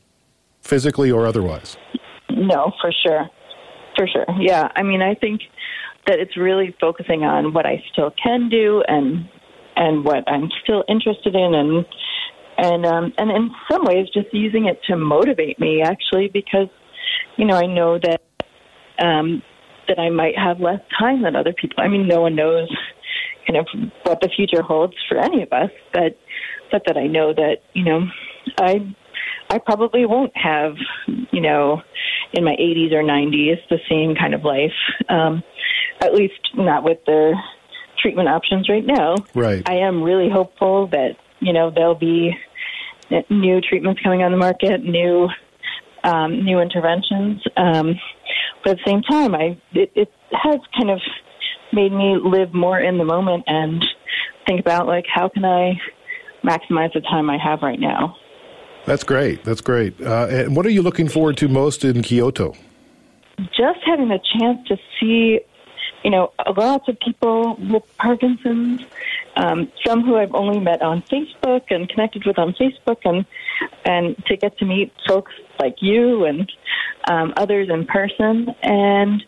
[0.63, 1.77] physically or otherwise?
[2.29, 3.29] No, for sure.
[3.95, 4.25] For sure.
[4.39, 4.69] Yeah.
[4.75, 5.41] I mean, I think
[6.07, 9.29] that it's really focusing on what I still can do and
[9.75, 11.85] and what I'm still interested in and
[12.57, 16.67] and um and in some ways just using it to motivate me actually because
[17.37, 18.21] you know, I know that
[19.03, 19.41] um
[19.87, 21.83] that I might have less time than other people.
[21.83, 22.69] I mean, no one knows
[23.47, 23.67] kind of
[24.03, 26.17] what the future holds for any of us, but
[26.71, 28.01] but that I know that, you know,
[28.59, 28.93] I
[29.49, 30.73] I probably won't have,
[31.31, 31.81] you know,
[32.33, 34.71] in my 80s or 90s the same kind of life.
[35.09, 35.43] Um,
[36.01, 37.33] at least not with the
[38.03, 39.15] treatment options right now.
[39.33, 39.67] Right.
[39.67, 42.37] I am really hopeful that you know there'll be
[43.29, 45.27] new treatments coming on the market, new
[46.03, 47.41] um, new interventions.
[47.57, 47.95] Um,
[48.63, 50.99] but at the same time, I it, it has kind of
[51.71, 53.83] made me live more in the moment and
[54.45, 55.73] think about like how can I
[56.43, 58.17] maximize the time I have right now.
[58.85, 59.43] That's great.
[59.43, 59.99] That's great.
[60.01, 62.53] Uh, and what are you looking forward to most in Kyoto?
[63.37, 65.39] Just having a chance to see,
[66.03, 68.81] you know, lots of people with Parkinson's,
[69.35, 73.25] um, some who I've only met on Facebook and connected with on Facebook, and
[73.85, 76.51] and to get to meet folks like you and
[77.09, 79.23] um, others in person, and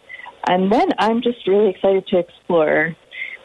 [0.47, 2.95] and then I'm just really excited to explore.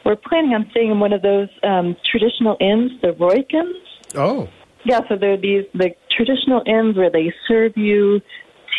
[0.04, 3.74] We're planning on staying in one of those um, traditional inns, the Ryokans.
[4.14, 4.48] Oh.
[4.84, 8.20] Yeah, so there are these the traditional inns where they serve you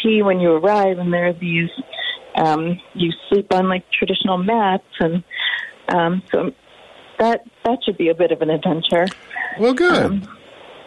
[0.01, 1.69] tea when you arrive, and there are these
[2.35, 5.23] um, you sleep on like traditional mats, and
[5.89, 6.51] um, so
[7.19, 9.07] that that should be a bit of an adventure.
[9.59, 10.05] Well, good.
[10.05, 10.37] Um,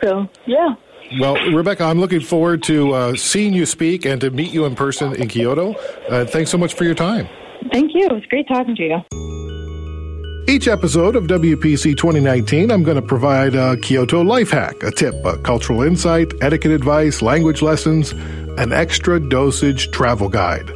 [0.03, 0.75] so yeah.
[1.21, 4.75] Well, Rebecca, I'm looking forward to uh, seeing you speak and to meet you in
[4.75, 5.75] person in Kyoto.
[6.09, 7.29] Uh, thanks so much for your time.
[7.73, 8.07] Thank you.
[8.07, 10.45] It was great talking to you.
[10.47, 15.15] Each episode of WPC 2019, I'm going to provide a Kyoto life hack, a tip,
[15.25, 18.13] a cultural insight, etiquette advice, language lessons,
[18.59, 20.71] an extra dosage travel guide.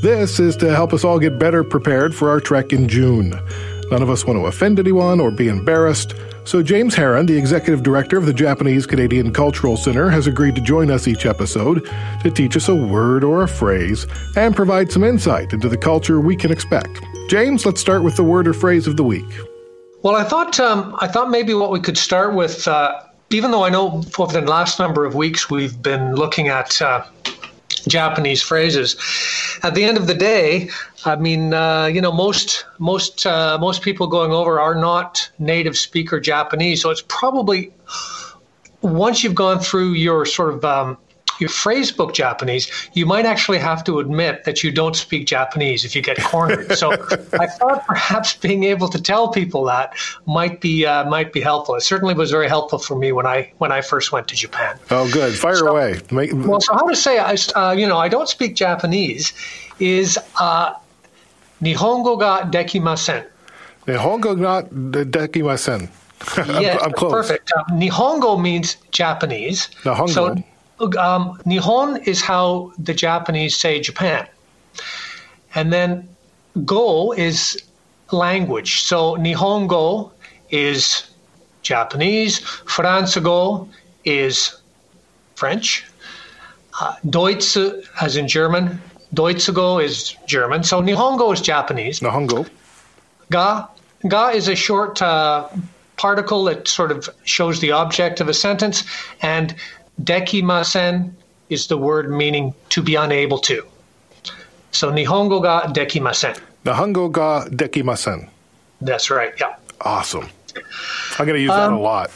[0.00, 3.30] This is to help us all get better prepared for our trek in June.
[3.90, 7.82] None of us want to offend anyone or be embarrassed, so James Heron, the executive
[7.82, 11.84] director of the Japanese Canadian Cultural Center, has agreed to join us each episode
[12.22, 14.06] to teach us a word or a phrase
[14.36, 17.02] and provide some insight into the culture we can expect.
[17.28, 19.26] James, let's start with the word or phrase of the week.
[20.02, 23.64] Well, I thought um, I thought maybe what we could start with, uh, even though
[23.64, 27.04] I know over the last number of weeks we've been looking at uh,
[27.80, 28.96] Japanese phrases.
[29.62, 30.70] At the end of the day,
[31.04, 35.76] I mean, uh, you know, most most uh, most people going over are not native
[35.76, 37.72] speaker Japanese, so it's probably
[38.80, 40.98] once you've gone through your sort of um,
[41.38, 45.94] your phrasebook Japanese, you might actually have to admit that you don't speak Japanese if
[45.94, 46.72] you get cornered.
[46.76, 49.94] so I thought perhaps being able to tell people that
[50.26, 51.74] might be uh, might be helpful.
[51.74, 54.78] It certainly was very helpful for me when I when I first went to Japan.
[54.90, 55.34] Oh, good.
[55.34, 56.00] Fire so, away.
[56.10, 59.32] Make, well, so how to say I uh, you know I don't speak Japanese
[59.78, 60.74] is uh,
[61.62, 63.26] Nihongo ga dekimasen.
[63.86, 64.62] Nihongo ga
[65.04, 65.88] dekimasen.
[66.60, 67.12] yes, I'm close.
[67.12, 67.52] perfect.
[67.56, 69.68] Uh, Nihongo means Japanese.
[69.84, 70.10] Nihongo.
[70.10, 70.36] So
[70.80, 74.26] um, Nihon is how the Japanese say Japan.
[75.54, 76.08] And then
[76.64, 77.60] go is
[78.12, 78.82] language.
[78.82, 80.10] So Nihongo
[80.50, 81.08] is
[81.62, 83.68] Japanese, Franzgo
[84.04, 84.56] is
[85.34, 85.84] French,
[86.80, 87.56] uh, Deutsch,
[88.00, 88.80] as in German,
[89.14, 90.62] Deutschgo is German.
[90.62, 92.00] So Nihongo is Japanese.
[92.00, 92.48] Nihongo.
[93.30, 93.68] Ga,
[94.06, 95.48] ga is a short uh,
[95.96, 98.84] particle that sort of shows the object of a sentence,
[99.20, 99.54] and
[100.02, 101.12] dekimasen
[101.48, 103.66] is the word meaning to be unable to.
[104.72, 106.38] So nihongo ga dekimasen.
[106.64, 108.28] Nihongo ga dekimasen.
[108.80, 109.32] That's right.
[109.40, 109.56] Yeah.
[109.80, 110.28] Awesome.
[111.18, 112.10] I'm going to use um, that a lot.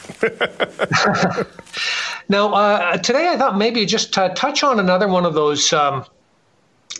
[2.28, 6.04] now, uh, today I thought maybe just uh, touch on another one of those um,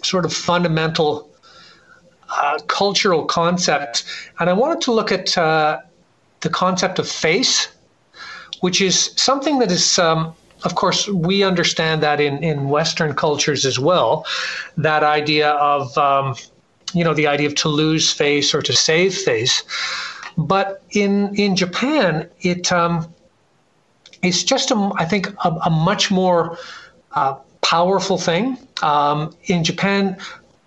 [0.03, 1.31] sort of fundamental
[2.29, 4.05] uh, cultural concepts,
[4.41, 5.81] and I wanted to look at uh,
[6.41, 7.69] the concept of face,
[8.61, 13.65] which is something that is, um, of course, we understand that in, in Western cultures
[13.65, 14.27] as well.
[14.77, 16.35] That idea of, um,
[16.93, 19.65] you know, the idea of to lose face or to save face.
[20.37, 23.13] But in in Japan, it um,
[24.23, 26.59] it's just a, I think a, a much more
[27.13, 28.57] uh, powerful thing.
[28.83, 30.17] Um, in Japan,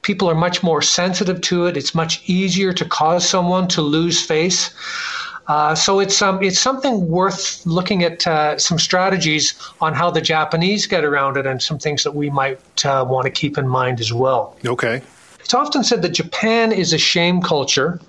[0.01, 1.77] people are much more sensitive to it.
[1.77, 4.73] It's much easier to cause someone to lose face.
[5.47, 10.21] Uh, so it's um, it's something worth looking at uh, some strategies on how the
[10.21, 13.67] Japanese get around it and some things that we might uh, want to keep in
[13.67, 14.57] mind as well.
[14.65, 15.01] Okay.
[15.39, 17.99] It's often said that Japan is a shame culture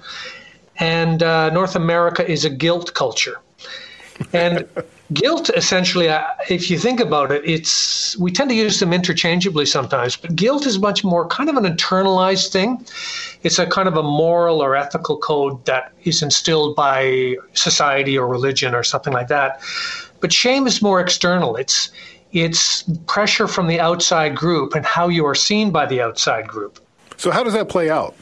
[0.79, 3.41] and uh, North America is a guilt culture.
[4.33, 4.67] And
[5.13, 9.65] guilt essentially uh, if you think about it it's we tend to use them interchangeably
[9.65, 12.85] sometimes but guilt is much more kind of an internalized thing.
[13.43, 18.27] It's a kind of a moral or ethical code that is instilled by society or
[18.27, 19.61] religion or something like that.
[20.21, 21.57] But shame is more external.
[21.57, 21.91] It's
[22.33, 26.81] it's pressure from the outside group and how you are seen by the outside group.
[27.17, 28.15] So how does that play out?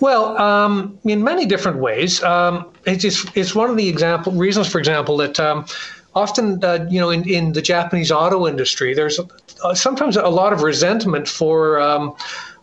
[0.00, 2.22] Well, um, in many different ways.
[2.22, 5.66] Um, it's, it's one of the example reasons, for example, that um,
[6.14, 9.20] often, uh, you know, in, in the Japanese auto industry, there's
[9.62, 12.14] uh, sometimes a lot of resentment for um,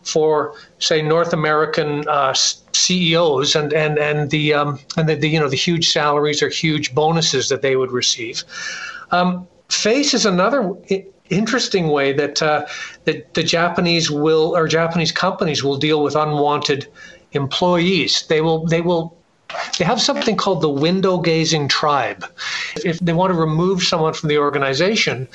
[0.02, 5.40] for say North American uh, CEOs and and and the um, and the, the, you
[5.40, 8.44] know the huge salaries or huge bonuses that they would receive.
[9.10, 10.74] Um, face is another
[11.28, 12.66] interesting way that uh,
[13.04, 16.86] that the Japanese will or Japanese companies will deal with unwanted
[17.32, 18.24] employees.
[18.28, 19.15] They will they will
[19.78, 22.24] they have something called the window gazing tribe.
[22.84, 25.28] If they want to remove someone from the organization,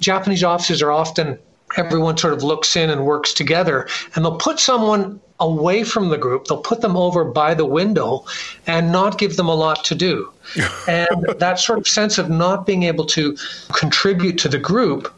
[0.00, 1.38] Japanese offices are often
[1.76, 6.18] everyone sort of looks in and works together and they'll put someone away from the
[6.18, 8.24] group they'll put them over by the window
[8.66, 10.30] and not give them a lot to do
[10.88, 13.36] and that sort of sense of not being able to
[13.72, 15.12] contribute to the group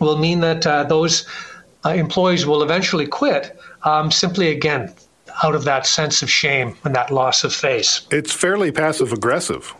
[0.00, 1.26] will mean that uh, those
[1.84, 4.92] uh, employees will eventually quit um, simply again
[5.42, 8.06] out of that sense of shame and that loss of face.
[8.10, 9.74] It's fairly passive aggressive.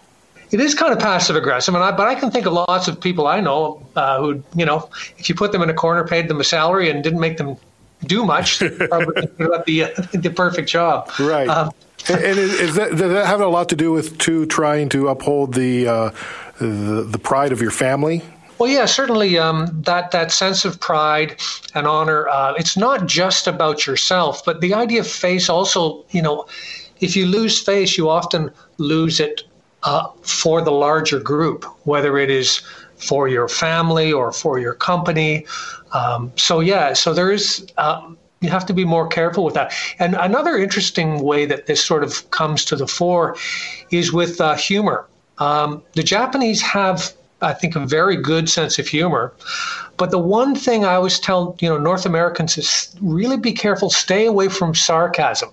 [0.51, 3.01] It is kind of passive aggressive, and I, but I can think of lots of
[3.01, 6.29] people I know uh, who, you know, if you put them in a corner, paid
[6.29, 7.57] them a salary, and didn't make them
[8.05, 9.29] do much, they probably
[9.67, 11.11] the uh, the perfect job.
[11.19, 11.49] Right.
[11.49, 11.71] Um,
[12.09, 15.09] and is, is that, does that have a lot to do with to trying to
[15.09, 16.11] uphold the, uh,
[16.59, 18.23] the the pride of your family?
[18.63, 21.41] Well, yeah, certainly um, that that sense of pride
[21.75, 22.29] and honor.
[22.29, 26.05] Uh, it's not just about yourself, but the idea of face also.
[26.11, 26.47] You know,
[27.01, 29.43] if you lose face, you often lose it
[29.83, 32.63] uh, for the larger group, whether it is
[32.95, 35.45] for your family or for your company.
[35.91, 37.67] Um, so yeah, so there is.
[37.79, 39.75] Um, you have to be more careful with that.
[39.99, 43.37] And another interesting way that this sort of comes to the fore
[43.91, 45.09] is with uh, humor.
[45.39, 47.13] Um, the Japanese have
[47.43, 49.33] I think, a very good sense of humor.
[49.97, 53.91] But the one thing I always tell you know North Americans is really be careful,
[53.91, 55.51] stay away from sarcasm.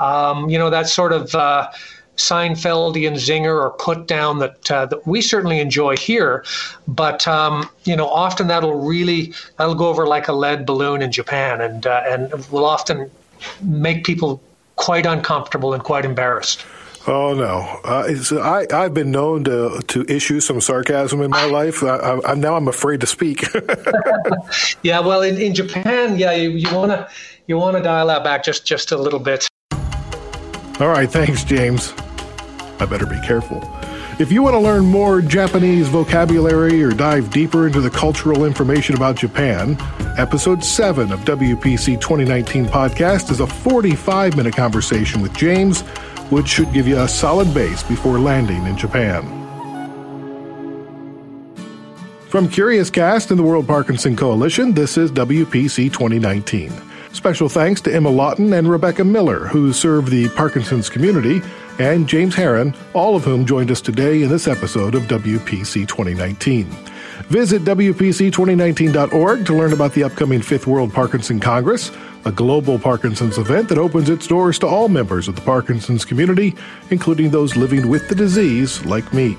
[0.00, 1.70] Um, you know that sort of uh,
[2.16, 6.44] Seinfeldian zinger or put down that uh, that we certainly enjoy here,
[6.86, 11.10] but um, you know often that'll really that'll go over like a lead balloon in
[11.10, 13.10] Japan, and uh, and will often
[13.62, 14.40] make people
[14.76, 16.64] quite uncomfortable and quite embarrassed.
[17.06, 17.80] Oh no!
[17.84, 21.82] Uh, it's, I I've been known to to issue some sarcasm in my life.
[21.82, 23.44] I, I, now I'm afraid to speak.
[24.82, 27.08] yeah, well, in, in Japan, yeah, you, you want to
[27.46, 29.46] you want to dial that back just just a little bit.
[30.80, 31.92] All right, thanks, James.
[32.80, 33.62] I better be careful.
[34.18, 38.94] If you want to learn more Japanese vocabulary or dive deeper into the cultural information
[38.94, 39.76] about Japan,
[40.16, 45.82] episode 7 of WPC 2019 podcast is a 45 minute conversation with James,
[46.30, 49.24] which should give you a solid base before landing in Japan.
[52.28, 56.72] From Curious Cast and the World Parkinson Coalition, this is WPC 2019.
[57.12, 61.40] Special thanks to Emma Lawton and Rebecca Miller, who serve the Parkinson's community
[61.78, 66.64] and James Heron, all of whom joined us today in this episode of WPC 2019.
[67.28, 71.92] Visit WPC2019.org to learn about the upcoming Fifth World Parkinson Congress,
[72.24, 76.54] a global Parkinson's event that opens its doors to all members of the Parkinson's community,
[76.90, 79.34] including those living with the disease like me.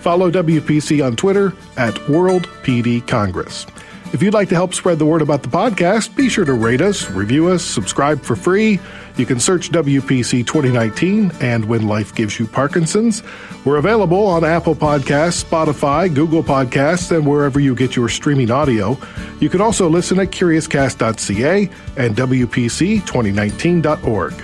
[0.00, 3.66] Follow WPC on Twitter at World PD Congress.
[4.10, 6.80] If you'd like to help spread the word about the podcast, be sure to rate
[6.80, 8.80] us, review us, subscribe for free.
[9.18, 13.22] You can search WPC 2019 and When Life Gives You Parkinson's.
[13.66, 18.96] We're available on Apple Podcasts, Spotify, Google Podcasts, and wherever you get your streaming audio.
[19.40, 24.34] You can also listen at CuriousCast.ca and WPC2019.org.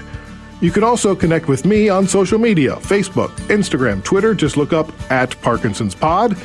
[0.61, 4.35] You can also connect with me on social media Facebook, Instagram, Twitter.
[4.35, 6.37] Just look up at Parkinson's Pod.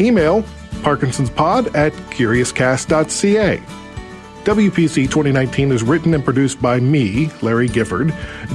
[0.00, 0.44] Email
[0.76, 3.62] parkinsonspod at curiouscast.ca.
[4.44, 8.08] WPC 2019 is written and produced by me, Larry Gifford.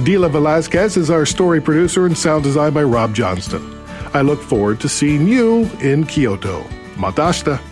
[0.04, 3.78] Dila Velazquez is our story producer and sound design by Rob Johnston.
[4.14, 6.62] I look forward to seeing you in Kyoto.
[6.96, 7.71] Matashita.